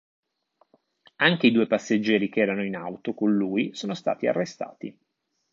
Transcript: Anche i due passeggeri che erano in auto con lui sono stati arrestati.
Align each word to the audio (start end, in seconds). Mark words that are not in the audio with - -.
Anche 1.17 1.45
i 1.45 1.51
due 1.51 1.67
passeggeri 1.67 2.27
che 2.29 2.39
erano 2.39 2.63
in 2.65 2.75
auto 2.75 3.13
con 3.13 3.31
lui 3.35 3.75
sono 3.75 3.93
stati 3.93 4.25
arrestati. 4.25 4.99